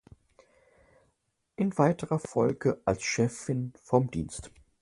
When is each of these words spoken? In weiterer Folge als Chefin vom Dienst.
In 1.57 1.77
weiterer 1.77 2.17
Folge 2.17 2.81
als 2.85 3.03
Chefin 3.03 3.71
vom 3.83 4.09
Dienst. 4.09 4.49